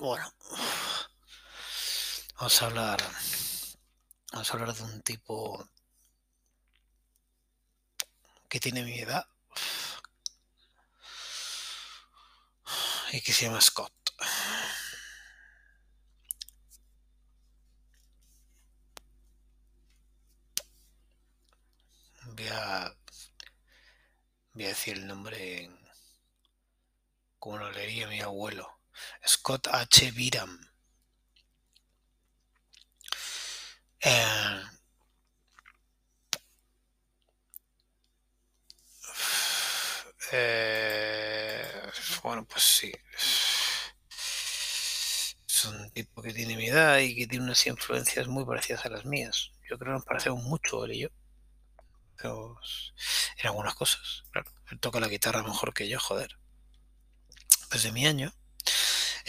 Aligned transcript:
Bueno, 0.00 0.32
vamos 2.36 2.62
a 2.62 2.66
hablar. 2.66 3.02
Vamos 4.32 4.50
a 4.50 4.52
hablar 4.54 4.74
de 4.74 4.82
un 4.82 5.02
tipo 5.02 5.68
que 8.48 8.58
tiene 8.60 8.82
mi 8.82 8.98
edad 8.98 9.26
y 13.12 13.20
que 13.20 13.32
se 13.34 13.44
llama 13.44 13.60
Scott. 13.60 13.92
Voy 22.24 22.48
a, 22.48 22.96
voy 24.54 24.64
a 24.64 24.68
decir 24.68 24.96
el 24.96 25.06
nombre 25.06 25.68
como 27.38 27.58
lo 27.58 27.70
leería 27.70 28.08
mi 28.08 28.20
abuelo. 28.22 28.79
Scott 29.26 29.68
H. 29.68 30.10
Biram. 30.12 30.58
Eh, 34.02 34.62
eh, 40.32 41.90
bueno, 42.22 42.44
pues 42.46 42.62
sí. 42.62 42.92
Es 45.46 45.64
un 45.66 45.90
tipo 45.90 46.22
que 46.22 46.32
tiene 46.32 46.56
mi 46.56 46.68
edad 46.68 46.98
y 46.98 47.14
que 47.14 47.26
tiene 47.26 47.44
unas 47.44 47.66
influencias 47.66 48.26
muy 48.28 48.44
parecidas 48.46 48.86
a 48.86 48.88
las 48.90 49.04
mías. 49.04 49.50
Yo 49.68 49.78
creo 49.78 49.92
que 49.92 49.98
nos 49.98 50.04
parecemos 50.04 50.42
mucho 50.44 50.84
él 50.84 50.92
y 50.92 51.00
yo. 51.00 51.08
En 52.22 53.46
algunas 53.46 53.74
cosas, 53.74 54.24
claro. 54.30 54.50
Él 54.70 54.78
toca 54.78 55.00
la 55.00 55.08
guitarra 55.08 55.42
mejor 55.42 55.72
que 55.74 55.88
yo, 55.88 55.98
joder. 55.98 56.38
Desde 57.70 57.92
mi 57.92 58.06
año 58.06 58.32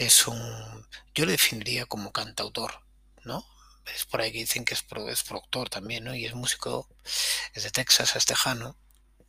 es 0.02 0.26
un... 0.26 0.88
Yo 1.14 1.26
le 1.26 1.32
definiría 1.32 1.86
como 1.86 2.12
cantautor, 2.12 2.84
¿no? 3.24 3.46
Es 3.94 4.04
por 4.04 4.20
ahí 4.20 4.32
que 4.32 4.38
dicen 4.38 4.64
que 4.64 4.74
es, 4.74 4.84
es 5.08 5.22
productor 5.24 5.68
también, 5.68 6.04
¿no? 6.04 6.14
Y 6.14 6.26
es 6.26 6.34
músico, 6.34 6.88
es 7.54 7.64
de 7.64 7.70
Texas, 7.70 8.16
es 8.16 8.24
tejano. 8.26 8.76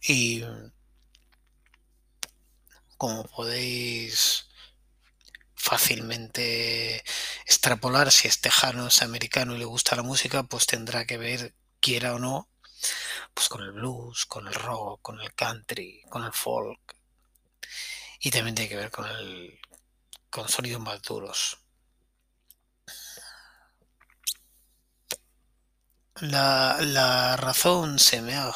Y 0.02 0.44
como 2.98 3.24
podéis 3.26 4.48
fácilmente 5.56 7.04
extrapolar, 7.46 8.12
si 8.12 8.28
es 8.28 8.42
tejano, 8.42 8.88
es 8.88 9.02
americano 9.02 9.56
y 9.56 9.60
le 9.60 9.66
gusta 9.66 9.96
la 9.96 10.04
música, 10.04 10.44
pues 10.44 10.66
tendrá 10.66 11.06
que 11.06 11.18
ver, 11.18 11.56
quiera 11.80 12.16
o 12.16 12.20
no, 12.20 12.50
pues 13.34 13.50
con 13.50 13.62
el 13.64 13.72
blues, 13.72 14.26
con 14.26 14.48
el 14.48 14.54
rock, 14.54 15.02
con 15.02 15.22
el 15.22 15.34
country, 15.34 16.02
con 16.10 16.24
el 16.24 16.34
folk. 16.34 16.96
Y 18.20 18.32
también 18.32 18.56
tiene 18.56 18.70
que 18.70 18.76
ver 18.76 18.92
con 18.92 19.06
el 19.06 19.60
con 20.34 20.50
sonidos 20.50 20.82
más 20.82 21.00
duros. 21.04 21.60
La, 26.22 26.78
la 26.82 27.38
razón 27.38 28.00
se 28.00 28.22
me 28.22 28.36
ha 28.36 28.52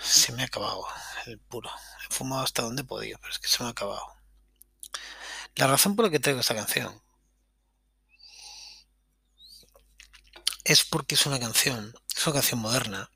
se 0.00 0.32
me 0.32 0.42
ha 0.42 0.46
acabado 0.46 0.86
el 1.26 1.38
puro. 1.40 1.70
He 2.08 2.14
fumado 2.14 2.42
hasta 2.42 2.62
donde 2.62 2.82
he 2.82 2.84
podido, 2.86 3.18
pero 3.18 3.32
es 3.32 3.38
que 3.38 3.48
se 3.48 3.62
me 3.62 3.68
ha 3.68 3.72
acabado. 3.72 4.06
La 5.56 5.66
razón 5.66 5.94
por 5.94 6.06
la 6.06 6.10
que 6.10 6.20
traigo 6.20 6.40
esta 6.40 6.54
canción 6.54 7.02
es 10.64 10.84
porque 10.84 11.16
es 11.16 11.26
una 11.26 11.38
canción, 11.38 11.94
es 12.16 12.26
una 12.26 12.34
canción 12.34 12.60
moderna. 12.60 13.10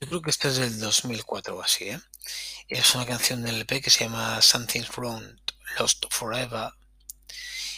Yo 0.00 0.08
creo 0.08 0.22
que 0.22 0.30
esta 0.30 0.48
es 0.48 0.56
del 0.56 0.78
2004 0.78 1.56
o 1.56 1.62
así, 1.62 1.88
¿eh? 1.88 2.00
Es 2.68 2.94
una 2.94 3.06
canción 3.06 3.42
del 3.42 3.54
LP 3.54 3.80
que 3.80 3.88
se 3.88 4.04
llama 4.04 4.42
Something's 4.42 4.94
Wrong, 4.94 5.24
Lost 5.78 6.04
Forever. 6.10 6.70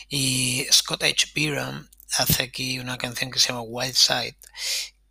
Y 0.09 0.67
Scott 0.73 1.05
H. 1.05 1.31
Byram 1.33 1.89
hace 2.19 2.43
aquí 2.43 2.81
una 2.81 2.99
canción 2.99 3.31
que 3.31 3.39
se 3.39 3.49
llama 3.49 3.62
Wild 3.62 3.95
Side, 3.95 4.37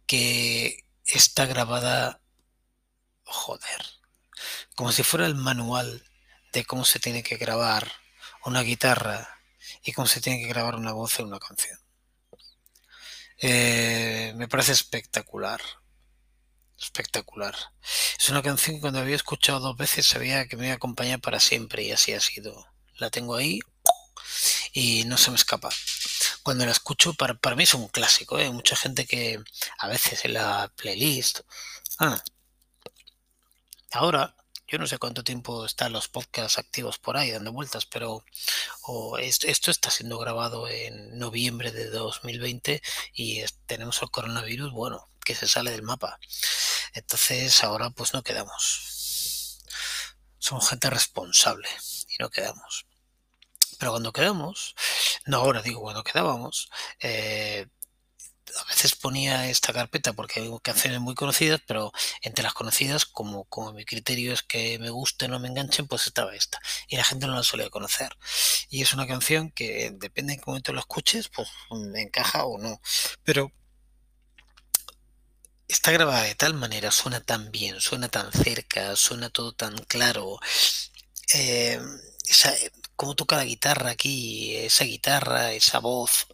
que 0.05 0.83
está 1.05 1.45
grabada, 1.45 2.21
joder, 3.23 3.85
como 4.75 4.91
si 4.91 5.03
fuera 5.03 5.25
el 5.25 5.35
manual 5.35 6.05
de 6.51 6.65
cómo 6.65 6.83
se 6.83 6.99
tiene 6.99 7.23
que 7.23 7.37
grabar 7.37 7.89
una 8.43 8.63
guitarra 8.63 9.39
y 9.81 9.93
cómo 9.93 10.07
se 10.07 10.19
tiene 10.19 10.41
que 10.41 10.49
grabar 10.49 10.75
una 10.75 10.91
voz 10.91 11.17
en 11.19 11.27
una 11.27 11.39
canción. 11.39 11.79
Eh, 13.37 14.33
me 14.35 14.49
parece 14.49 14.73
espectacular. 14.73 15.61
Espectacular. 16.81 17.55
Es 18.17 18.29
una 18.29 18.41
canción 18.41 18.77
que 18.77 18.81
cuando 18.81 18.99
había 18.99 19.15
escuchado 19.15 19.59
dos 19.59 19.77
veces 19.77 20.07
sabía 20.07 20.47
que 20.47 20.55
me 20.55 20.65
iba 20.65 20.73
a 20.73 20.77
acompañar 20.77 21.19
para 21.19 21.39
siempre 21.39 21.83
y 21.83 21.91
así 21.91 22.13
ha 22.13 22.21
sido. 22.21 22.65
La 22.97 23.09
tengo 23.09 23.35
ahí 23.35 23.59
y 24.73 25.03
no 25.05 25.17
se 25.17 25.29
me 25.31 25.35
escapa. 25.35 25.69
Cuando 26.43 26.65
la 26.65 26.71
escucho, 26.71 27.13
para, 27.13 27.33
para 27.35 27.55
mí 27.55 27.63
es 27.63 27.73
un 27.73 27.87
clásico. 27.89 28.39
¿eh? 28.39 28.43
Hay 28.43 28.51
mucha 28.51 28.75
gente 28.75 29.05
que 29.05 29.41
a 29.77 29.87
veces 29.87 30.23
en 30.25 30.33
la 30.33 30.71
playlist. 30.75 31.41
Ah, 31.99 32.21
ahora, 33.91 34.35
yo 34.67 34.77
no 34.77 34.87
sé 34.87 34.99
cuánto 34.99 35.23
tiempo 35.23 35.65
están 35.65 35.91
los 35.93 36.07
podcasts 36.07 36.59
activos 36.59 36.97
por 36.99 37.17
ahí 37.17 37.31
dando 37.31 37.51
vueltas, 37.51 37.85
pero 37.85 38.23
o 38.83 39.17
esto, 39.17 39.47
esto 39.47 39.71
está 39.71 39.89
siendo 39.89 40.17
grabado 40.17 40.67
en 40.69 41.17
noviembre 41.17 41.71
de 41.71 41.89
2020 41.89 42.81
y 43.13 43.43
tenemos 43.65 44.01
el 44.01 44.11
coronavirus, 44.11 44.71
bueno, 44.71 45.09
que 45.25 45.35
se 45.35 45.47
sale 45.47 45.71
del 45.71 45.83
mapa. 45.83 46.19
Entonces 46.93 47.63
ahora 47.63 47.89
pues 47.89 48.13
no 48.13 48.23
quedamos. 48.23 49.59
Somos 50.37 50.69
gente 50.69 50.89
responsable 50.89 51.67
y 52.07 52.21
no 52.21 52.29
quedamos. 52.29 52.85
Pero 53.77 53.91
cuando 53.91 54.11
quedamos, 54.11 54.75
no 55.25 55.37
ahora 55.37 55.61
digo 55.61 55.81
cuando 55.81 56.03
quedábamos, 56.03 56.69
eh, 56.99 57.67
a 58.57 58.63
veces 58.65 58.95
ponía 58.95 59.49
esta 59.49 59.73
carpeta 59.73 60.13
porque 60.13 60.39
hay 60.39 60.51
canciones 60.61 60.99
muy 60.99 61.15
conocidas, 61.15 61.61
pero 61.65 61.91
entre 62.21 62.43
las 62.43 62.53
conocidas, 62.53 63.05
como, 63.05 63.45
como 63.45 63.73
mi 63.73 63.85
criterio 63.85 64.33
es 64.33 64.43
que 64.43 64.79
me 64.79 64.89
gusten 64.89 65.33
o 65.33 65.39
me 65.39 65.47
enganchen, 65.47 65.87
pues 65.87 66.07
estaba 66.07 66.35
esta. 66.35 66.59
Y 66.87 66.97
la 66.97 67.03
gente 67.03 67.27
no 67.27 67.35
la 67.35 67.43
solía 67.43 67.69
conocer. 67.69 68.15
Y 68.69 68.81
es 68.81 68.93
una 68.93 69.07
canción 69.07 69.51
que 69.51 69.91
depende 69.93 70.33
en 70.33 70.39
qué 70.39 70.45
momento 70.47 70.73
lo 70.73 70.79
escuches, 70.79 71.29
pues 71.29 71.47
me 71.71 72.01
encaja 72.01 72.45
o 72.45 72.57
no. 72.57 72.81
Pero 73.23 73.51
está 75.69 75.91
grabada 75.91 76.23
de 76.23 76.35
tal 76.35 76.53
manera, 76.53 76.91
suena 76.91 77.21
tan 77.21 77.49
bien, 77.51 77.79
suena 77.79 78.09
tan 78.09 78.31
cerca, 78.33 78.95
suena 78.97 79.29
todo 79.29 79.53
tan 79.53 79.77
claro. 79.85 80.39
Eh, 81.33 81.79
esa, 82.27 82.53
cómo 82.95 83.15
toca 83.15 83.37
la 83.37 83.45
guitarra 83.45 83.91
aquí, 83.91 84.55
esa 84.57 84.85
guitarra, 84.85 85.53
esa 85.53 85.79
voz. 85.79 86.27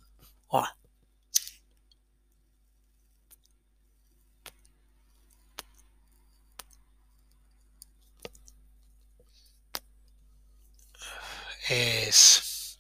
Es, 11.70 12.78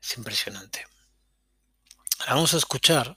es 0.00 0.16
impresionante. 0.18 0.84
Vamos 2.26 2.54
a 2.54 2.56
escuchar. 2.56 3.16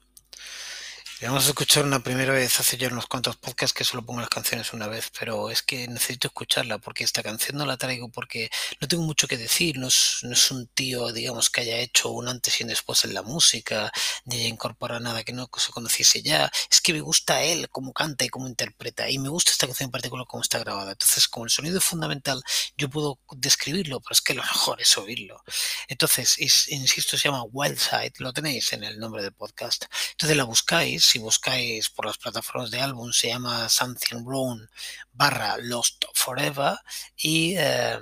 Vamos 1.19 1.45
a 1.45 1.49
escuchar 1.49 1.83
una 1.83 1.99
primera 2.03 2.31
vez 2.31 2.59
hace 2.59 2.77
ya 2.77 2.89
unos 2.89 3.07
cuantos 3.07 3.37
podcasts 3.37 3.73
que 3.73 3.83
solo 3.83 4.05
pongo 4.05 4.19
las 4.19 4.29
canciones 4.29 4.71
una 4.73 4.85
vez, 4.85 5.09
pero 5.17 5.49
es 5.49 5.63
que 5.63 5.87
necesito 5.87 6.27
escucharla 6.27 6.77
porque 6.77 7.03
esta 7.03 7.23
canción 7.23 7.57
no 7.57 7.65
la 7.65 7.75
traigo 7.75 8.09
porque 8.09 8.51
no 8.79 8.87
tengo 8.87 9.01
mucho 9.01 9.27
que 9.27 9.35
decir, 9.35 9.79
no 9.79 9.87
es, 9.87 10.19
no 10.21 10.33
es 10.33 10.51
un 10.51 10.67
tío, 10.67 11.11
digamos, 11.11 11.49
que 11.49 11.61
haya 11.61 11.77
hecho 11.79 12.11
un 12.11 12.27
antes 12.27 12.59
y 12.59 12.63
un 12.63 12.69
después 12.69 13.03
en 13.03 13.15
la 13.15 13.23
música, 13.23 13.91
ni 14.25 14.35
haya 14.37 14.47
incorporado 14.47 14.99
nada 14.99 15.23
que 15.23 15.33
no 15.33 15.49
se 15.57 15.71
conociese 15.71 16.21
ya, 16.21 16.51
es 16.69 16.81
que 16.81 16.93
me 16.93 17.01
gusta 17.01 17.41
él, 17.41 17.67
cómo 17.71 17.93
canta 17.93 18.23
y 18.23 18.29
cómo 18.29 18.47
interpreta, 18.47 19.09
y 19.09 19.17
me 19.17 19.29
gusta 19.29 19.49
esta 19.51 19.65
canción 19.65 19.87
en 19.87 19.91
particular 19.91 20.27
cómo 20.27 20.43
está 20.43 20.59
grabada, 20.59 20.91
entonces 20.91 21.27
como 21.27 21.45
el 21.45 21.51
sonido 21.51 21.79
es 21.79 21.83
fundamental, 21.83 22.43
yo 22.77 22.91
puedo 22.91 23.19
describirlo, 23.31 24.01
pero 24.01 24.13
es 24.13 24.21
que 24.21 24.35
lo 24.35 24.43
mejor 24.43 24.79
es 24.81 24.95
oírlo. 24.99 25.43
Entonces, 25.87 26.35
es- 26.37 26.67
insisto, 26.69 27.17
se 27.17 27.23
llama 27.27 27.43
Wildside, 27.43 28.13
lo 28.19 28.33
tenéis 28.33 28.71
en 28.73 28.83
el 28.83 28.99
nombre 28.99 29.23
del 29.23 29.33
podcast. 29.33 29.85
Entonces 30.11 30.37
la 30.37 30.43
buscáis, 30.43 31.06
si 31.07 31.19
buscáis 31.19 31.89
por 31.89 32.05
las 32.05 32.17
plataformas 32.17 32.69
de 32.71 32.81
álbum, 32.81 33.11
se 33.11 33.29
llama 33.29 33.69
Something 33.69 34.23
Wrong 34.25 34.67
barra 35.13 35.57
Lost 35.57 36.05
Forever 36.13 36.77
y, 37.15 37.55
eh, 37.57 37.99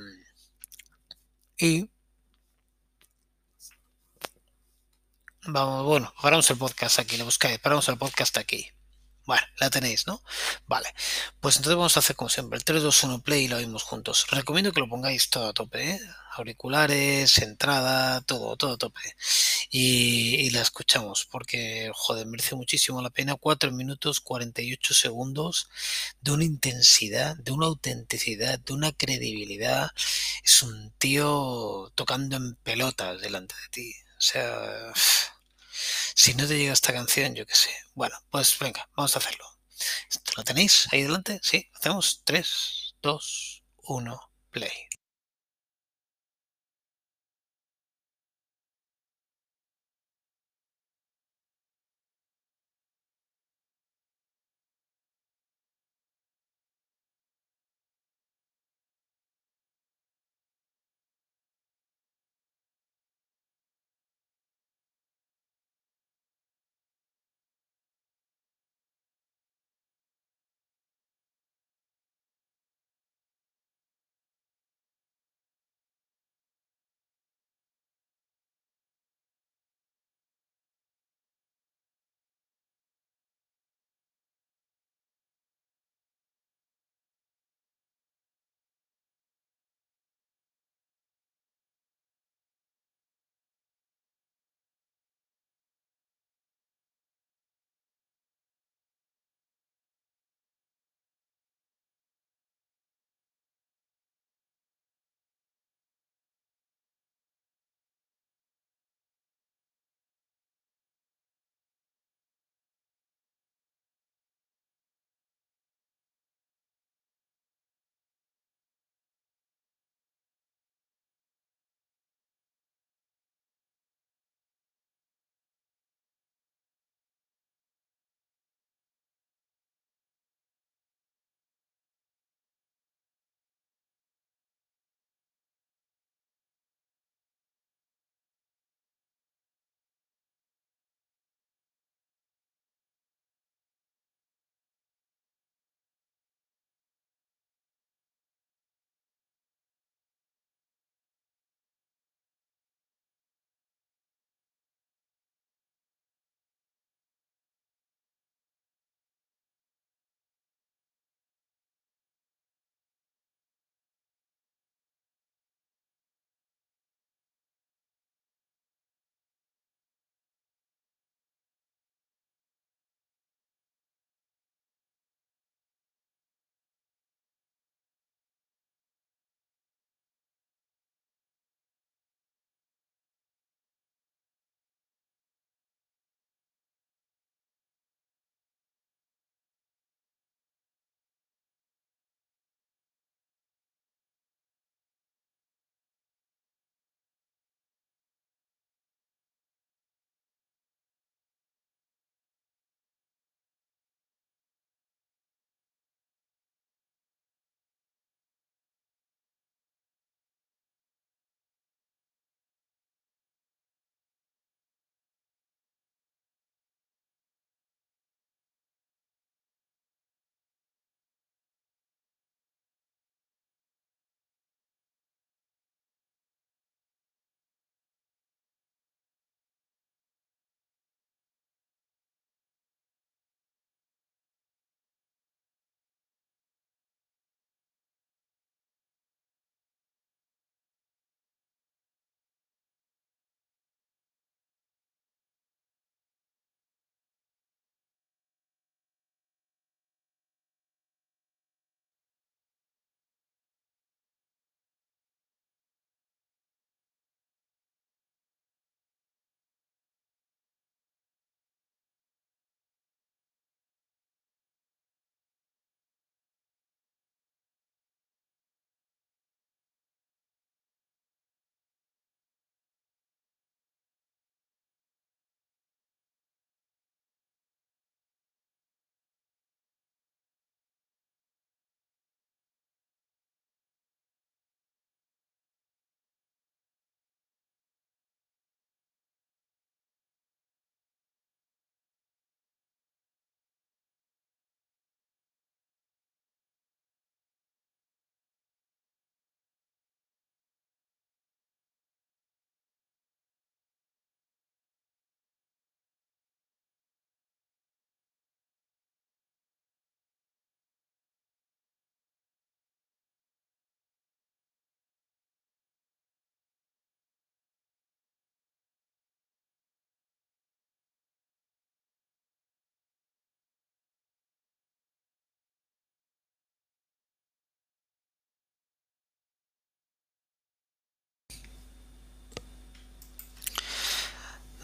y 1.57 1.89
vamos, 5.47 5.85
bueno, 5.85 6.13
paramos 6.21 6.49
el 6.49 6.57
podcast 6.57 6.99
aquí, 6.99 7.17
lo 7.17 7.25
buscáis, 7.25 7.59
paramos 7.59 7.87
el 7.89 7.97
podcast 7.97 8.37
aquí. 8.37 8.74
Bueno, 9.25 9.43
la 9.57 9.69
tenéis, 9.71 10.05
¿no? 10.05 10.21
Vale. 10.67 10.93
Pues 11.39 11.55
entonces 11.57 11.75
vamos 11.77 11.97
a 11.97 11.99
hacer 11.99 12.15
como 12.15 12.29
siempre, 12.29 12.57
el 12.57 12.63
3, 12.63 12.83
2, 12.83 13.03
1 13.03 13.21
play 13.23 13.45
y 13.45 13.47
lo 13.47 13.57
oímos 13.57 13.83
juntos. 13.83 14.27
Recomiendo 14.29 14.71
que 14.71 14.79
lo 14.79 14.87
pongáis 14.87 15.29
todo 15.29 15.47
a 15.47 15.53
tope, 15.53 15.91
¿eh? 15.91 15.99
Auriculares, 16.33 17.37
entrada, 17.39 18.21
todo, 18.21 18.55
todo 18.55 18.73
a 18.73 18.77
tope. 18.77 19.01
Y, 19.71 20.35
y 20.35 20.49
la 20.51 20.61
escuchamos 20.61 21.25
porque, 21.25 21.89
joder, 21.93 22.27
merece 22.27 22.55
muchísimo 22.55 23.01
la 23.01 23.09
pena. 23.09 23.35
4 23.35 23.71
minutos 23.71 24.19
48 24.19 24.93
segundos 24.93 25.69
de 26.21 26.31
una 26.31 26.43
intensidad, 26.43 27.35
de 27.37 27.51
una 27.51 27.65
autenticidad, 27.67 28.59
de 28.59 28.73
una 28.73 28.91
credibilidad. 28.91 29.89
Es 30.43 30.61
un 30.61 30.91
tío 30.99 31.91
tocando 31.95 32.37
en 32.37 32.55
pelotas 32.57 33.21
delante 33.21 33.55
de 33.55 33.69
ti. 33.69 33.95
O 34.17 34.21
sea, 34.21 34.93
si 36.25 36.33
no 36.33 36.47
te 36.47 36.57
llega 36.57 36.73
esta 36.73 36.91
canción, 36.91 37.35
yo 37.35 37.45
qué 37.45 37.53
sé. 37.53 37.69
Bueno, 37.93 38.15
pues 38.31 38.57
venga, 38.57 38.89
vamos 38.95 39.15
a 39.15 39.19
hacerlo. 39.19 39.45
¿Esto 40.09 40.31
¿Lo 40.37 40.43
tenéis 40.43 40.87
ahí 40.91 41.03
delante? 41.03 41.39
Sí, 41.43 41.69
hacemos 41.75 42.23
3, 42.23 42.95
2, 42.99 43.63
1, 43.83 44.31
play. 44.49 44.71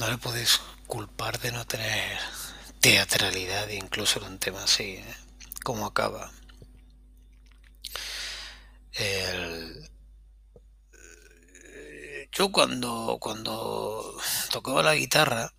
No 0.01 0.10
le 0.10 0.17
podéis 0.17 0.60
culpar 0.88 1.39
de 1.39 1.51
no 1.51 1.63
tener 1.67 2.17
teatralidad 2.79 3.70
incluso 3.70 4.17
en 4.20 4.31
un 4.31 4.39
tema 4.39 4.63
así, 4.63 4.93
¿eh? 4.93 5.15
como 5.63 5.86
acaba. 5.86 6.31
Yo 12.31 12.51
cuando, 12.51 13.20
cuando 13.22 14.20
tocaba 14.50 14.81
la 14.81 14.96
guitarra, 14.96 15.53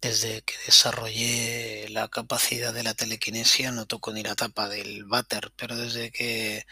desde 0.00 0.42
que 0.42 0.54
desarrollé 0.64 1.88
la 1.88 2.06
capacidad 2.06 2.72
de 2.72 2.84
la 2.84 2.94
telequinesia, 2.94 3.72
no 3.72 3.86
toco 3.86 4.12
ni 4.12 4.22
la 4.22 4.36
tapa 4.36 4.68
del 4.68 5.04
váter, 5.06 5.52
pero 5.56 5.74
desde 5.74 6.12
que 6.12 6.64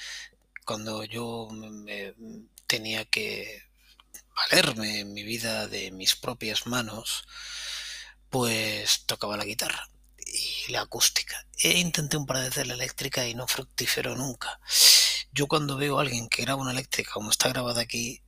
cuando 0.64 1.02
yo 1.02 1.48
me, 1.50 2.14
tenía 2.68 3.04
que 3.04 3.65
valerme 4.36 5.00
en 5.00 5.12
mi 5.14 5.22
vida 5.24 5.66
de 5.66 5.90
mis 5.90 6.14
propias 6.14 6.66
manos, 6.66 7.24
pues 8.30 9.04
tocaba 9.06 9.36
la 9.36 9.44
guitarra 9.44 9.88
y 10.18 10.70
la 10.72 10.82
acústica. 10.82 11.46
E 11.62 11.78
intenté 11.78 12.16
un 12.16 12.26
par 12.26 12.38
de 12.38 12.48
veces 12.50 12.66
la 12.66 12.74
eléctrica 12.74 13.26
y 13.26 13.34
no 13.34 13.46
fructífero 13.48 14.14
nunca. 14.14 14.60
Yo 15.32 15.48
cuando 15.48 15.76
veo 15.76 15.98
a 15.98 16.02
alguien 16.02 16.28
que 16.28 16.42
graba 16.42 16.62
una 16.62 16.72
eléctrica 16.72 17.12
como 17.12 17.30
está 17.30 17.48
grabada 17.48 17.82
aquí, 17.82 18.22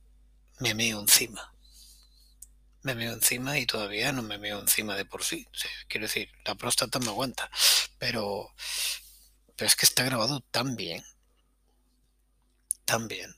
me 0.59 0.73
meo 0.73 0.99
encima 0.99 1.53
me 2.83 2.95
meo 2.95 3.13
encima 3.13 3.57
y 3.57 3.65
todavía 3.65 4.11
no 4.11 4.21
me 4.21 4.37
meo 4.37 4.59
encima 4.59 4.95
de 4.95 5.05
por 5.05 5.23
sí. 5.23 5.47
quiero 5.87 6.07
decir, 6.07 6.29
la 6.45 6.55
próstata 6.55 6.99
me 6.99 7.07
aguanta, 7.07 7.49
pero, 7.97 8.53
pero 9.55 9.67
es 9.67 9.75
que 9.75 9.85
está 9.85 10.03
grabado 10.03 10.41
tan 10.51 10.75
bien, 10.75 11.03
tan 12.85 13.07
bien. 13.07 13.35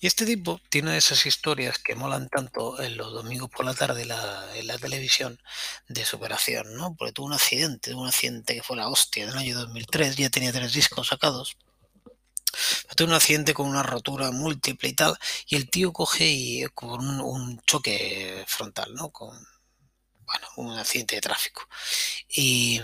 Y 0.00 0.06
este 0.06 0.24
tipo 0.24 0.60
tiene 0.68 0.96
esas 0.96 1.26
historias 1.26 1.78
que 1.78 1.94
molan 1.94 2.28
tanto 2.28 2.80
en 2.80 2.96
los 2.96 3.12
domingos 3.12 3.50
por 3.50 3.64
la 3.64 3.74
tarde 3.74 4.02
en 4.02 4.66
la 4.66 4.78
televisión 4.78 5.40
de 5.88 6.04
superación, 6.04 6.74
¿no? 6.74 6.94
Porque 6.96 7.12
tuvo 7.12 7.26
un 7.26 7.34
accidente, 7.34 7.94
un 7.94 8.08
accidente 8.08 8.54
que 8.54 8.62
fue 8.62 8.76
la 8.76 8.88
hostia 8.88 9.24
en 9.24 9.30
el 9.30 9.38
año 9.38 9.58
2003, 9.58 10.16
ya 10.16 10.30
tenía 10.30 10.52
tres 10.52 10.72
discos 10.72 11.08
sacados 11.08 11.56
tuve 12.96 13.08
un 13.08 13.14
accidente 13.14 13.54
con 13.54 13.68
una 13.68 13.82
rotura 13.82 14.30
múltiple 14.30 14.88
y 14.88 14.92
tal, 14.94 15.18
y 15.46 15.56
el 15.56 15.70
tío 15.70 15.92
coge 15.92 16.26
y 16.26 16.64
con 16.74 17.20
un, 17.20 17.60
choque 17.66 18.44
frontal, 18.46 18.94
¿no? 18.94 19.10
Con, 19.10 19.30
bueno, 20.24 20.46
un 20.56 20.78
accidente 20.78 21.16
de 21.16 21.20
tráfico. 21.20 21.66
Y, 22.28 22.80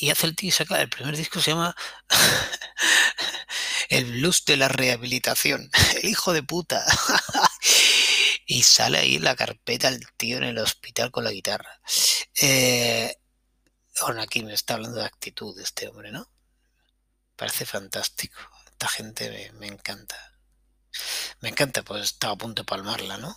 y 0.00 0.10
hace 0.10 0.26
el 0.26 0.36
tío 0.36 0.48
y 0.48 0.52
saca, 0.52 0.80
el 0.80 0.88
primer 0.88 1.16
disco 1.16 1.40
se 1.40 1.50
llama 1.50 1.74
El 3.88 4.04
blues 4.12 4.44
de 4.44 4.56
la 4.56 4.68
rehabilitación. 4.68 5.70
El 6.02 6.08
hijo 6.08 6.32
de 6.32 6.42
puta. 6.42 6.84
y 8.46 8.62
sale 8.62 8.98
ahí 8.98 9.18
la 9.18 9.36
carpeta 9.36 9.88
el 9.88 10.04
tío 10.16 10.38
en 10.38 10.44
el 10.44 10.58
hospital 10.58 11.10
con 11.10 11.24
la 11.24 11.30
guitarra. 11.30 11.80
Eh, 12.40 13.14
bueno, 14.00 14.22
aquí 14.22 14.42
me 14.42 14.54
está 14.54 14.74
hablando 14.74 14.98
de 14.98 15.06
actitud 15.06 15.58
este 15.60 15.88
hombre, 15.88 16.10
¿no? 16.10 16.28
Parece 17.36 17.64
fantástico 17.64 18.40
esta 18.80 18.88
gente 18.88 19.52
me, 19.58 19.66
encanta. 19.66 20.16
Me 21.40 21.50
encanta, 21.50 21.82
pues 21.82 22.02
estaba 22.04 22.32
a 22.32 22.38
punto 22.38 22.62
de 22.62 22.66
palmarla, 22.66 23.18
¿no? 23.18 23.36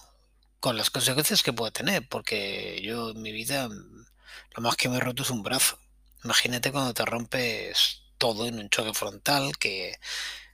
Con 0.61 0.77
las 0.77 0.89
consecuencias 0.89 1.43
que 1.43 1.51
puede 1.51 1.73
tener, 1.73 2.07
porque 2.07 2.81
yo 2.81 3.09
en 3.09 3.21
mi 3.21 3.33
vida 3.33 3.67
lo 3.67 4.61
más 4.61 4.77
que 4.77 4.87
me 4.87 4.97
he 4.97 4.99
roto 5.01 5.23
es 5.23 5.29
un 5.31 5.43
brazo. 5.43 5.77
Imagínate 6.23 6.71
cuando 6.71 6.93
te 6.93 7.05
rompes 7.05 8.03
todo 8.17 8.47
en 8.47 8.59
un 8.59 8.69
choque 8.69 8.93
frontal, 8.93 9.57
que 9.57 9.89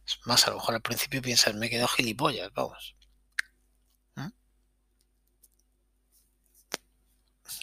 es 0.09 0.19
más, 0.25 0.47
a 0.47 0.51
lo 0.51 0.57
mejor 0.57 0.75
al 0.75 0.81
principio 0.81 1.21
piensas, 1.21 1.53
me 1.55 1.67
he 1.67 1.69
quedado 1.69 1.88
gilipollas, 1.88 2.51
vamos. 2.53 2.95
¿Mm? 4.15 4.29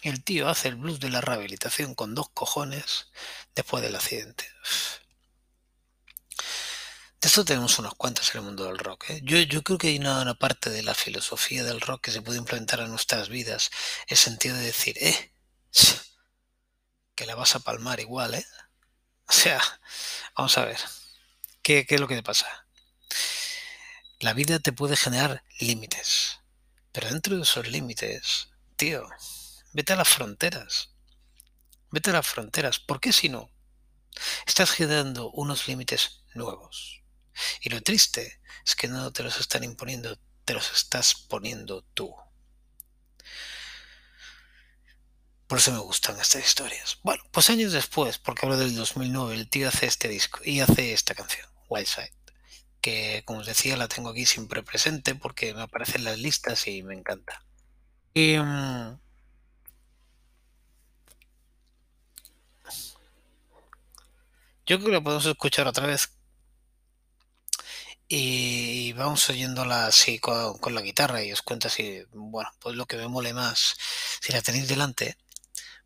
El 0.02 0.22
tío 0.22 0.48
hace 0.48 0.68
el 0.68 0.76
blues 0.76 1.00
de 1.00 1.10
la 1.10 1.20
rehabilitación 1.20 1.94
con 1.94 2.14
dos 2.14 2.28
cojones 2.30 3.08
después 3.54 3.82
del 3.82 3.96
accidente. 3.96 4.48
De 7.20 7.28
esto 7.28 7.44
tenemos 7.44 7.78
unos 7.80 7.94
cuantos 7.94 8.32
en 8.32 8.38
el 8.38 8.44
mundo 8.44 8.64
del 8.66 8.78
rock. 8.78 9.10
¿eh? 9.10 9.20
Yo, 9.24 9.38
yo, 9.38 9.62
creo 9.62 9.78
que 9.78 9.88
hay 9.88 9.98
una, 9.98 10.34
parte 10.34 10.70
de 10.70 10.82
la 10.84 10.94
filosofía 10.94 11.64
del 11.64 11.80
rock 11.80 12.02
que 12.04 12.10
se 12.12 12.22
puede 12.22 12.38
implementar 12.38 12.80
en 12.80 12.90
nuestras 12.90 13.28
vidas. 13.28 13.70
El 14.06 14.16
sentido 14.16 14.56
de 14.56 14.66
decir, 14.66 14.96
eh, 15.00 15.32
que 17.16 17.26
la 17.26 17.34
vas 17.34 17.56
a 17.56 17.60
palmar 17.60 17.98
igual, 17.98 18.34
¿eh? 18.34 18.46
O 19.28 19.32
sea, 19.32 19.60
vamos 20.36 20.56
a 20.58 20.64
ver. 20.64 20.78
¿Qué, 21.62 21.84
qué 21.86 21.96
es 21.96 22.00
lo 22.00 22.06
que 22.06 22.14
te 22.14 22.22
pasa? 22.22 22.68
La 24.20 24.34
vida 24.34 24.60
te 24.60 24.72
puede 24.72 24.96
generar 24.96 25.42
límites. 25.58 26.38
Pero 26.92 27.08
dentro 27.08 27.36
de 27.36 27.42
esos 27.42 27.66
límites, 27.68 28.50
tío, 28.76 29.08
vete 29.72 29.94
a 29.94 29.96
las 29.96 30.08
fronteras. 30.08 30.90
Vete 31.90 32.10
a 32.10 32.14
las 32.14 32.26
fronteras. 32.26 32.78
¿Por 32.78 33.00
qué 33.00 33.12
si 33.12 33.28
no? 33.28 33.50
Estás 34.46 34.70
generando 34.70 35.30
unos 35.30 35.66
límites 35.68 36.22
nuevos. 36.34 37.02
Y 37.60 37.70
lo 37.70 37.82
triste 37.82 38.40
es 38.64 38.74
que 38.76 38.88
no 38.88 39.12
te 39.12 39.22
los 39.22 39.40
están 39.40 39.64
imponiendo, 39.64 40.18
te 40.44 40.54
los 40.54 40.72
estás 40.72 41.14
poniendo 41.14 41.82
tú. 41.82 42.14
Por 45.46 45.58
eso 45.58 45.72
me 45.72 45.78
gustan 45.78 46.18
estas 46.18 46.44
historias. 46.44 46.98
Bueno, 47.02 47.22
pues 47.30 47.50
años 47.50 47.72
después, 47.72 48.18
porque 48.18 48.46
hablo 48.46 48.58
del 48.58 48.74
2009, 48.74 49.34
el 49.34 49.48
tío 49.48 49.68
hace 49.68 49.86
este 49.86 50.08
disco 50.08 50.40
y 50.44 50.60
hace 50.60 50.92
esta 50.92 51.14
canción, 51.14 51.46
Wildside, 51.68 52.12
que 52.80 53.22
como 53.24 53.40
os 53.40 53.46
decía 53.46 53.76
la 53.76 53.88
tengo 53.88 54.10
aquí 54.10 54.26
siempre 54.26 54.62
presente 54.62 55.14
porque 55.14 55.54
me 55.54 55.62
aparecen 55.62 56.04
las 56.04 56.18
listas 56.18 56.66
y 56.66 56.82
me 56.82 56.94
encanta. 56.94 57.42
Y, 58.12 58.38
mm, 58.38 58.98
yo 64.66 64.78
creo 64.78 64.86
que 64.86 64.92
la 64.92 65.00
podemos 65.02 65.26
escuchar 65.26 65.68
otra 65.68 65.86
vez 65.86 66.10
y 68.08 68.92
vamos 68.94 69.28
oyéndola 69.30 69.86
así 69.86 70.18
con, 70.18 70.74
la 70.74 70.80
guitarra 70.80 71.22
y 71.22 71.32
os 71.32 71.42
cuento 71.42 71.68
así, 71.68 72.02
bueno, 72.12 72.50
pues 72.60 72.76
lo 72.76 72.86
que 72.86 72.96
me 72.96 73.08
mole 73.08 73.32
más, 73.34 73.76
si 74.20 74.32
la 74.32 74.42
tenéis 74.42 74.68
delante, 74.68 75.16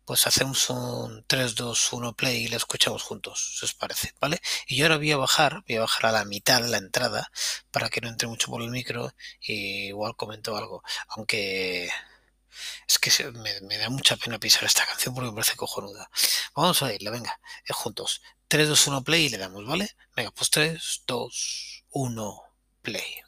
pues 0.05 0.27
hacemos 0.27 0.69
un 0.69 1.23
3, 1.27 1.55
2, 1.55 1.93
1 1.93 2.13
play 2.13 2.45
y 2.45 2.47
la 2.47 2.57
escuchamos 2.57 3.03
juntos, 3.03 3.57
si 3.59 3.65
os 3.65 3.73
parece, 3.73 4.13
¿vale? 4.19 4.41
Y 4.67 4.75
yo 4.77 4.85
ahora 4.85 4.97
voy 4.97 5.11
a 5.11 5.17
bajar, 5.17 5.63
voy 5.67 5.77
a 5.77 5.81
bajar 5.81 6.07
a 6.07 6.11
la 6.11 6.25
mitad 6.25 6.63
la 6.65 6.77
entrada 6.77 7.31
para 7.71 7.89
que 7.89 8.01
no 8.01 8.09
entre 8.09 8.27
mucho 8.27 8.47
por 8.49 8.61
el 8.61 8.69
micro 8.69 9.13
y 9.41 9.87
igual 9.87 10.15
comento 10.15 10.57
algo, 10.57 10.83
aunque 11.09 11.89
es 12.87 12.99
que 12.99 13.31
me, 13.31 13.77
da 13.77 13.89
mucha 13.89 14.17
pena 14.17 14.39
pisar 14.39 14.63
esta 14.65 14.85
canción 14.85 15.13
porque 15.15 15.29
me 15.29 15.35
parece 15.35 15.55
cojonuda. 15.55 16.09
Vamos 16.55 16.81
a 16.83 16.93
irla, 16.93 17.11
venga, 17.11 17.39
juntos. 17.69 18.21
3, 18.47 18.67
2, 18.67 18.87
1 18.87 19.03
play 19.03 19.25
y 19.25 19.29
le 19.29 19.37
damos, 19.37 19.65
¿vale? 19.65 19.95
Venga, 20.15 20.31
pues 20.31 20.49
3, 20.49 21.03
2, 21.07 21.85
1 21.91 22.41
play. 22.81 23.21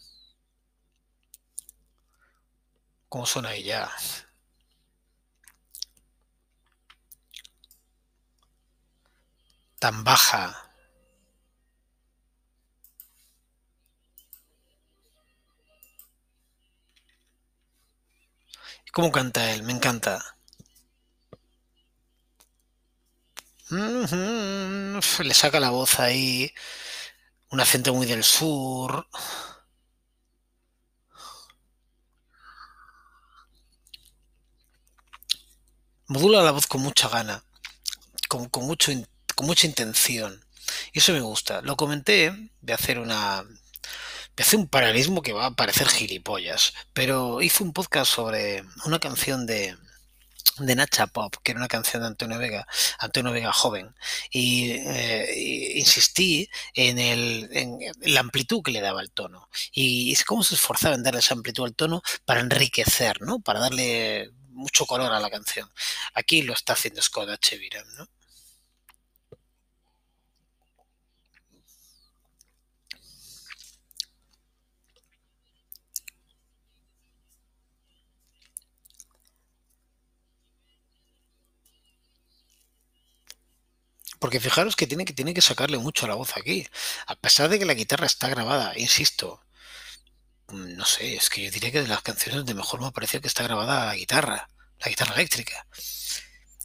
¿Cómo 3.07 3.25
suena 3.25 3.53
ella? 3.53 3.91
Tan 9.83 10.01
baja. 10.05 10.71
¿Cómo 18.93 19.11
canta 19.11 19.51
él? 19.51 19.63
Me 19.63 19.73
encanta. 19.73 20.23
Le 23.69 25.33
saca 25.33 25.59
la 25.59 25.71
voz 25.71 25.99
ahí 25.99 26.53
un 27.49 27.59
acento 27.59 27.93
muy 27.93 28.05
del 28.07 28.23
sur. 28.23 29.05
Modula 36.07 36.41
la 36.41 36.51
voz 36.51 36.67
con 36.67 36.81
mucha 36.81 37.09
gana, 37.09 37.43
con, 38.29 38.49
mucho, 38.65 38.93
mucha 39.43 39.67
intención. 39.67 40.43
Y 40.93 40.99
eso 40.99 41.13
me 41.13 41.21
gusta. 41.21 41.61
Lo 41.61 41.75
comenté 41.75 42.33
de 42.61 42.73
hacer 42.73 42.99
una. 42.99 43.43
De 44.35 44.43
hacer 44.43 44.59
un 44.59 44.67
paralelismo 44.67 45.21
que 45.21 45.33
va 45.33 45.47
a 45.47 45.55
parecer 45.55 45.87
gilipollas. 45.87 46.73
Pero 46.93 47.41
hice 47.41 47.63
un 47.63 47.73
podcast 47.73 48.11
sobre 48.11 48.63
una 48.85 48.99
canción 48.99 49.45
de, 49.45 49.77
de 50.57 50.75
Nacha 50.75 51.07
Pop, 51.07 51.35
que 51.43 51.51
era 51.51 51.59
una 51.59 51.67
canción 51.67 52.01
de 52.01 52.07
Antonio 52.07 52.37
Vega, 52.37 52.67
Antonio 52.99 53.31
Vega 53.31 53.51
joven, 53.51 53.93
y, 54.31 54.71
eh, 54.71 55.73
insistí 55.75 56.49
en, 56.75 56.99
el, 56.99 57.49
en 57.51 57.79
la 58.01 58.19
amplitud 58.19 58.61
que 58.63 58.71
le 58.71 58.81
daba 58.81 59.01
el 59.01 59.11
tono 59.11 59.49
y 59.71 60.11
es 60.11 60.23
cómo 60.23 60.43
se 60.43 60.55
esforzaba 60.55 60.95
en 60.95 61.03
darle 61.03 61.19
esa 61.19 61.33
amplitud 61.33 61.65
al 61.65 61.75
tono 61.75 62.01
para 62.25 62.41
enriquecer, 62.41 63.21
¿no? 63.21 63.39
Para 63.39 63.59
darle 63.59 64.31
mucho 64.49 64.85
color 64.85 65.11
a 65.11 65.19
la 65.19 65.29
canción. 65.29 65.69
Aquí 66.13 66.43
lo 66.43 66.53
está 66.53 66.73
haciendo 66.73 67.01
Skoda 67.01 67.37
Cheviram, 67.37 67.85
¿no? 67.97 68.07
Porque 84.23 84.39
fijaros 84.39 84.77
que 84.77 84.87
tiene 84.87 85.03
que, 85.03 85.11
tiene 85.11 85.33
que 85.33 85.41
sacarle 85.41 85.77
mucho 85.77 86.05
a 86.05 86.07
la 86.07 86.15
voz 86.15 86.37
aquí. 86.37 86.65
A 87.07 87.15
pesar 87.17 87.49
de 87.49 87.59
que 87.59 87.65
la 87.65 87.73
guitarra 87.73 88.05
está 88.05 88.29
grabada, 88.29 88.71
insisto, 88.77 89.41
mm, 90.47 90.77
no 90.77 90.85
sé, 90.85 91.15
es 91.15 91.29
que 91.29 91.43
yo 91.43 91.51
diría 91.51 91.73
que 91.73 91.81
de 91.81 91.89
las 91.89 92.03
canciones 92.03 92.37
donde 92.37 92.53
mejor 92.53 92.79
me 92.79 92.93
parece 92.93 93.19
que 93.19 93.27
está 93.27 93.43
grabada 93.43 93.87
la 93.87 93.95
guitarra, 93.95 94.49
la 94.79 94.87
guitarra 94.87 95.15
eléctrica. 95.15 95.67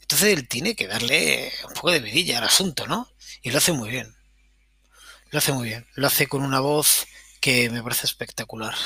Entonces 0.02 0.38
él 0.38 0.46
tiene 0.46 0.76
que 0.76 0.86
darle 0.86 1.52
un 1.66 1.74
poco 1.74 1.90
de 1.90 1.98
vidilla 1.98 2.38
al 2.38 2.44
asunto, 2.44 2.86
¿no? 2.86 3.08
Y 3.42 3.50
lo 3.50 3.58
hace 3.58 3.72
muy 3.72 3.90
bien. 3.90 4.16
Lo 5.32 5.40
hace 5.40 5.52
muy 5.52 5.66
bien. 5.66 5.84
Lo 5.94 6.06
hace 6.06 6.28
con 6.28 6.42
una 6.42 6.60
voz 6.60 7.08
que 7.40 7.70
me 7.70 7.82
parece 7.82 8.06
espectacular. 8.06 8.76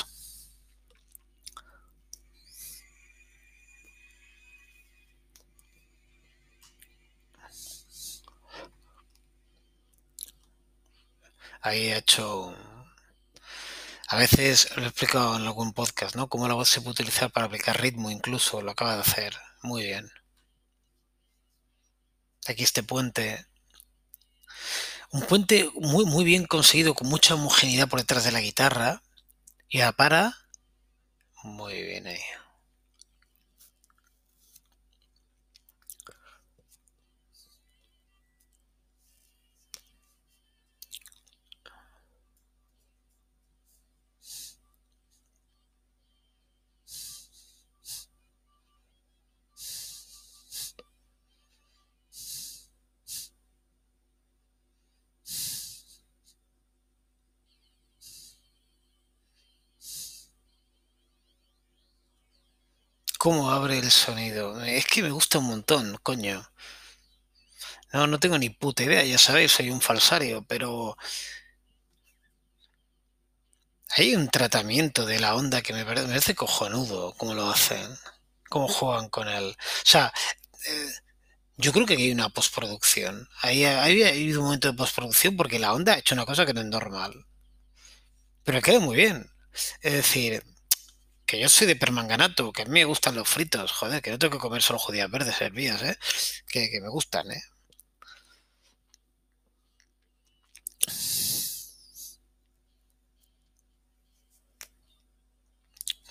Ahí 11.63 11.91
ha 11.91 11.97
hecho... 11.97 12.55
A 14.09 14.17
veces 14.17 14.75
lo 14.75 14.83
he 14.83 14.87
explicado 14.87 15.35
en 15.37 15.43
algún 15.43 15.73
podcast, 15.73 16.15
¿no? 16.15 16.27
Cómo 16.27 16.47
la 16.47 16.53
voz 16.53 16.67
se 16.67 16.81
puede 16.81 16.91
utilizar 16.91 17.31
para 17.31 17.45
aplicar 17.47 17.81
ritmo 17.81 18.11
incluso. 18.11 18.61
Lo 18.61 18.71
acaba 18.71 18.95
de 18.95 19.01
hacer. 19.01 19.35
Muy 19.63 19.83
bien. 19.83 20.11
Aquí 22.47 22.63
este 22.63 22.83
puente. 22.83 23.47
Un 25.09 25.21
puente 25.21 25.71
muy, 25.75 26.05
muy 26.05 26.25
bien 26.25 26.45
conseguido, 26.45 26.93
con 26.93 27.07
mucha 27.07 27.35
homogeneidad 27.35 27.87
por 27.87 27.99
detrás 27.99 28.25
de 28.25 28.33
la 28.33 28.41
guitarra. 28.41 29.01
Y 29.69 29.81
a 29.81 29.93
para. 29.93 30.37
Muy 31.43 31.81
bien 31.81 32.07
ahí. 32.07 32.21
Cómo 63.23 63.51
abre 63.51 63.79
el 63.79 63.89
sonido. 63.89 64.61
Es 64.65 64.85
que 64.85 65.01
me 65.01 65.09
gusta 65.09 65.39
un 65.39 65.45
montón, 65.45 65.97
coño. 66.03 66.45
No, 67.93 68.05
no 68.05 68.19
tengo 68.19 68.37
ni 68.37 68.49
puta 68.49 68.83
idea, 68.83 69.01
ya 69.05 69.17
sabéis, 69.17 69.53
soy 69.53 69.69
un 69.69 69.79
falsario, 69.79 70.43
pero 70.45 70.97
hay 73.95 74.13
un 74.13 74.27
tratamiento 74.27 75.05
de 75.05 75.21
la 75.21 75.35
onda 75.35 75.61
que 75.61 75.71
me 75.71 75.85
parece, 75.85 76.35
cojonudo, 76.35 77.13
cómo 77.13 77.33
lo 77.33 77.49
hacen, 77.49 77.97
cómo 78.49 78.67
juegan 78.67 79.07
con 79.07 79.29
él. 79.29 79.55
O 79.57 79.85
sea, 79.85 80.11
eh, 80.67 80.93
yo 81.55 81.71
creo 81.71 81.85
que 81.85 81.93
hay 81.93 82.11
una 82.11 82.27
postproducción. 82.27 83.29
Ahí 83.41 83.63
ha 83.63 83.85
habido 83.85 84.41
un 84.41 84.47
momento 84.47 84.69
de 84.69 84.77
postproducción 84.77 85.37
porque 85.37 85.59
la 85.59 85.73
onda 85.73 85.93
ha 85.93 85.99
hecho 85.99 86.13
una 86.13 86.25
cosa 86.25 86.45
que 86.45 86.53
no 86.53 86.59
es 86.59 86.67
normal. 86.67 87.25
Pero 88.43 88.61
queda 88.61 88.81
muy 88.81 88.97
bien. 88.97 89.31
Es 89.81 89.93
decir, 89.93 90.43
que 91.33 91.39
yo 91.39 91.49
soy 91.49 91.65
de 91.65 91.75
permanganato, 91.75 92.53
que 92.53 92.61
a 92.61 92.65
mí 92.65 92.71
me 92.73 92.85
gustan 92.85 93.15
los 93.15 93.27
fritos, 93.27 93.71
joder, 93.71 94.03
que 94.03 94.11
no 94.11 94.19
tengo 94.19 94.33
que 94.33 94.39
comer 94.39 94.61
solo 94.61 94.77
judías 94.77 95.09
verdes 95.09 95.41
hervidas, 95.41 95.81
¿eh? 95.81 95.97
Que, 96.47 96.69
que 96.69 96.79
me 96.79 96.89
gustan, 96.89 97.31
¿eh? 97.31 97.41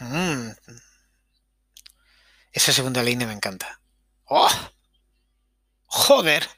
Mm. 0.00 0.50
Esa 2.52 2.72
segunda 2.72 3.02
línea 3.04 3.28
me 3.28 3.34
encanta. 3.34 3.80
¡Oh! 4.24 4.50
¡Joder! 5.86 6.48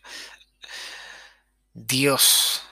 Dios. 1.74 2.62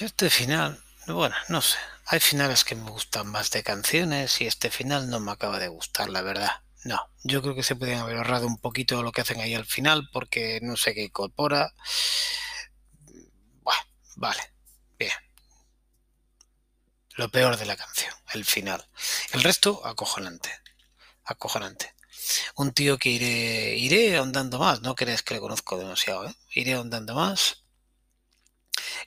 Este 0.00 0.30
final, 0.30 0.82
bueno, 1.08 1.36
no 1.48 1.60
sé. 1.60 1.76
Hay 2.06 2.20
finales 2.20 2.64
que 2.64 2.74
me 2.74 2.90
gustan 2.90 3.26
más 3.26 3.50
de 3.50 3.62
canciones 3.62 4.40
y 4.40 4.46
este 4.46 4.70
final 4.70 5.10
no 5.10 5.20
me 5.20 5.30
acaba 5.30 5.58
de 5.58 5.68
gustar, 5.68 6.08
la 6.08 6.22
verdad. 6.22 6.62
No, 6.84 7.10
yo 7.22 7.42
creo 7.42 7.54
que 7.54 7.62
se 7.62 7.76
pueden 7.76 7.98
haber 7.98 8.16
ahorrado 8.16 8.46
un 8.46 8.56
poquito 8.56 9.02
lo 9.02 9.12
que 9.12 9.20
hacen 9.20 9.40
ahí 9.40 9.54
al 9.54 9.66
final 9.66 10.08
porque 10.10 10.58
no 10.62 10.78
sé 10.78 10.94
qué 10.94 11.02
incorpora. 11.02 11.74
Bueno, 13.62 13.80
vale, 14.16 14.40
bien. 14.98 15.12
Lo 17.16 17.28
peor 17.28 17.58
de 17.58 17.66
la 17.66 17.76
canción, 17.76 18.14
el 18.32 18.46
final. 18.46 18.88
El 19.34 19.42
resto, 19.42 19.86
acojonante. 19.86 20.50
Acojonante. 21.24 21.94
Un 22.56 22.72
tío 22.72 22.96
que 22.96 23.10
iré, 23.10 23.76
iré 23.76 24.16
ahondando 24.16 24.58
más, 24.58 24.80
no 24.80 24.94
crees 24.94 25.22
que 25.22 25.34
le 25.34 25.40
conozco 25.40 25.76
demasiado, 25.76 26.26
¿eh? 26.26 26.34
Iré 26.54 26.72
ahondando 26.72 27.14
más 27.14 27.59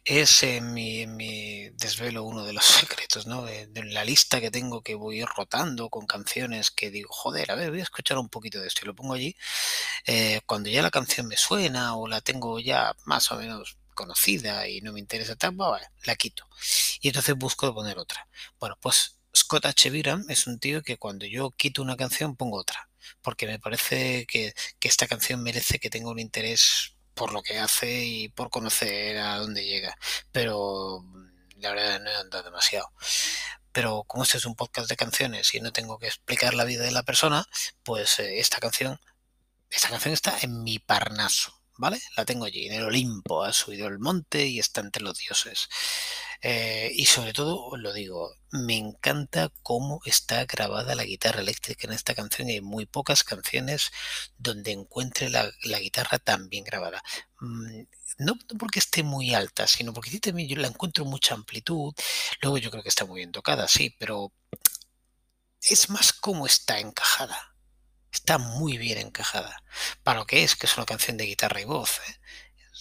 es 0.06 0.44
en 0.44 0.74
mi, 0.74 1.70
desvelo 1.72 2.24
uno 2.24 2.44
de 2.46 2.54
los 2.54 2.66
secretos, 2.66 3.28
¿no? 3.28 3.44
De, 3.44 3.68
la 3.86 4.04
lista 4.06 4.42
que 4.42 4.52
tengo 4.52 4.82
que 4.82 4.96
voy 4.96 5.24
rotando 5.24 5.90
con 5.90 6.06
canciones 6.06 6.72
que 6.72 6.92
digo, 6.92 7.10
joder, 7.12 7.52
a 7.52 7.56
ver, 7.56 7.70
voy 7.70 7.80
a 7.80 7.84
escuchar 7.84 8.18
un 8.18 8.30
poquito 8.30 8.60
de 8.60 8.68
esto 8.68 8.82
y 8.84 8.88
lo 8.88 8.96
pongo 8.96 9.14
allí. 9.14 9.36
Eh, 10.06 10.42
cuando 10.46 10.70
ya 10.70 10.82
la 10.82 10.92
canción 10.92 11.28
me 11.28 11.38
suena 11.38 11.96
o 11.96 12.08
la 12.08 12.22
tengo 12.22 12.60
ya 12.60 12.96
más 13.06 13.32
o 13.32 13.38
menos 13.38 13.78
conocida 13.94 14.68
y 14.68 14.82
no 14.82 14.94
me 14.94 15.00
interesa 15.00 15.36
tanto, 15.36 15.78
la 16.06 16.16
quito. 16.16 16.48
Y 17.02 17.10
entonces 17.10 17.36
busco 17.36 17.74
poner 17.74 17.98
otra. 18.00 18.28
Bueno, 18.60 18.78
pues 18.82 19.20
Scott 19.36 19.66
H. 19.66 19.90
Biram 19.90 20.26
es 20.30 20.48
un 20.48 20.60
tío 20.60 20.84
que 20.84 20.98
cuando 20.98 21.26
yo 21.26 21.52
quito 21.52 21.82
una 21.82 21.98
canción 21.98 22.36
pongo 22.36 22.58
otra, 22.58 22.90
porque 23.22 23.48
me 23.48 23.60
parece 23.60 24.26
que, 24.26 24.54
que 24.80 24.88
esta 24.88 25.08
canción 25.08 25.42
merece 25.44 25.80
que 25.80 25.90
tenga 25.90 26.10
un 26.10 26.20
interés 26.20 26.96
por 27.14 27.34
lo 27.34 27.42
que 27.42 27.60
hace 27.60 28.04
y 28.06 28.30
por 28.30 28.50
conocer 28.50 29.18
a 29.18 29.38
dónde 29.38 29.66
llega. 29.66 29.98
Pero 30.32 31.02
mm, 31.04 31.60
la 31.62 31.72
verdad 31.72 32.02
no 32.02 32.10
he 32.10 32.16
andado 32.16 32.44
demasiado. 32.44 32.92
Pero 33.72 34.04
como 34.06 34.24
este 34.24 34.38
es 34.38 34.46
un 34.46 34.56
podcast 34.56 34.90
de 34.90 34.96
canciones 34.96 35.54
y 35.56 35.60
no 35.60 35.74
tengo 35.74 35.98
que 35.98 36.08
explicar 36.08 36.54
la 36.54 36.64
vida 36.64 36.84
de 36.84 36.92
la 36.92 37.04
persona, 37.04 37.48
pues 37.84 38.20
eh, 38.20 38.40
esta 38.40 38.60
canción, 38.60 39.00
esta 39.70 39.90
canción 39.90 40.14
está 40.14 40.38
en 40.42 40.64
mi 40.64 40.80
parnaso. 40.80 41.63
¿Vale? 41.78 42.02
La 42.18 42.26
tengo 42.26 42.46
allí, 42.46 42.68
en 42.68 42.74
el 42.74 42.84
Olimpo, 42.86 43.44
ha 43.44 43.54
subido 43.54 43.88
el 43.88 44.00
monte 44.00 44.46
y 44.46 44.60
está 44.60 44.82
entre 44.82 45.04
los 45.04 45.18
dioses. 45.18 45.68
Eh, 46.42 46.92
y 46.94 47.06
sobre 47.06 47.34
todo, 47.34 47.68
os 47.68 47.80
lo 47.80 47.94
digo, 47.94 48.36
me 48.52 48.78
encanta 48.78 49.50
cómo 49.62 50.02
está 50.06 50.46
grabada 50.46 50.96
la 50.96 51.06
guitarra 51.06 51.42
eléctrica 51.42 51.88
en 51.88 51.94
esta 51.94 52.16
canción 52.16 52.50
y 52.50 52.54
hay 52.54 52.62
muy 52.62 52.86
pocas 52.86 53.24
canciones 53.24 53.92
donde 54.38 54.72
encuentre 54.72 55.30
la, 55.30 55.52
guitarra 55.80 56.20
tan 56.20 56.50
bien 56.50 56.66
grabada. 56.66 57.02
Mm, 57.40 57.84
no 58.20 58.36
porque 58.60 58.80
esté 58.80 59.04
muy 59.04 59.34
alta, 59.34 59.68
sino 59.68 59.94
porque 59.94 60.20
también 60.20 60.50
yo 60.50 60.56
la 60.58 60.68
encuentro 60.68 61.06
mucha 61.06 61.34
amplitud. 61.34 61.94
Luego 62.42 62.58
yo 62.58 62.72
creo 62.72 62.84
que 62.84 62.90
está 62.90 63.06
muy 63.06 63.20
bien 63.22 63.32
tocada, 63.32 63.68
sí, 63.68 63.96
pero 64.00 64.32
es 65.62 65.90
más 65.90 66.14
cómo 66.14 66.46
está 66.46 66.80
encajada 66.80 67.53
Está 68.14 68.38
muy 68.38 68.78
bien 68.78 69.00
encajada. 69.00 69.64
Para 70.04 70.20
lo 70.20 70.28
que 70.28 70.44
es, 70.44 70.56
que 70.56 70.68
es 70.68 70.78
una 70.78 70.86
canción 70.86 71.18
de 71.18 71.26
guitarra 71.26 71.60
y 71.62 71.66
voz. 71.66 72.00
¿eh? 72.08 72.20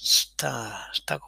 Está, 0.02 0.90
está. 0.92 1.18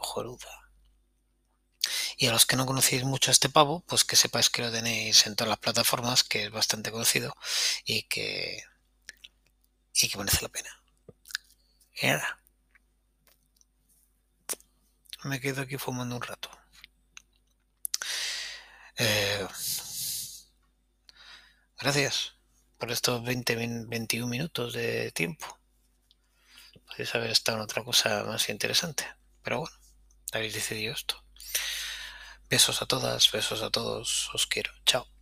Y 2.16 2.26
a 2.26 2.32
los 2.32 2.46
que 2.46 2.56
no 2.56 2.66
conocéis 2.66 3.04
mucho 3.04 3.30
a 3.30 3.32
este 3.32 3.48
pavo, 3.48 3.82
pues 3.86 4.04
que 4.04 4.16
sepáis 4.16 4.50
que 4.50 4.62
lo 4.62 4.70
tenéis 4.70 5.26
en 5.26 5.36
todas 5.36 5.48
las 5.48 5.58
plataformas, 5.58 6.22
que 6.22 6.44
es 6.44 6.50
bastante 6.50 6.92
conocido 6.92 7.34
y 7.84 8.04
que, 8.04 8.62
y 9.94 10.08
que 10.08 10.18
merece 10.18 10.42
la 10.42 10.48
pena. 10.48 10.70
Y 11.94 12.06
nada. 12.06 12.40
Me 15.24 15.40
quedo 15.40 15.62
aquí 15.62 15.78
fumando 15.78 16.16
un 16.16 16.22
rato. 16.22 16.50
Eh, 18.96 19.46
gracias 21.78 22.33
por 22.78 22.90
estos 22.90 23.22
20, 23.24 23.56
21 23.86 24.28
minutos 24.28 24.72
de 24.72 25.10
tiempo. 25.12 25.58
Podéis 26.86 27.14
haber 27.14 27.30
estado 27.30 27.58
en 27.58 27.64
otra 27.64 27.82
cosa 27.82 28.24
más 28.24 28.48
interesante. 28.48 29.04
Pero 29.42 29.60
bueno, 29.60 29.76
habéis 30.32 30.54
decidido 30.54 30.92
esto. 30.92 31.22
Besos 32.48 32.82
a 32.82 32.86
todas, 32.86 33.30
besos 33.32 33.62
a 33.62 33.70
todos, 33.70 34.30
os 34.34 34.46
quiero. 34.46 34.72
Chao. 34.86 35.13